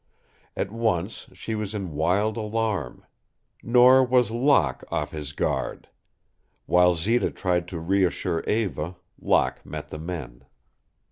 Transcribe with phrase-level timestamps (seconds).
[0.57, 3.05] At once she was in wild alarm.
[3.61, 5.89] Nor was Locke off his guard.
[6.65, 10.45] While Zita tried to reassure Eva, Locke met the men.